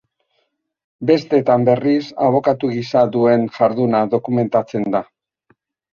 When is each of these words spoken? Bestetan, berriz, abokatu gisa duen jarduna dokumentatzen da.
Bestetan, 1.09 1.67
berriz, 1.67 2.01
abokatu 2.29 2.71
gisa 2.79 3.07
duen 3.17 3.47
jarduna 3.59 4.03
dokumentatzen 4.15 4.89
da. 4.97 5.03